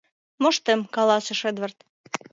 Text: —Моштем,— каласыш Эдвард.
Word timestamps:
—Моштем,— 0.41 0.79
каласыш 0.95 1.39
Эдвард. 1.49 1.77